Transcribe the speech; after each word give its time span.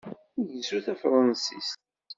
Igezzu 0.41 0.77
tafṛansist. 0.85 1.79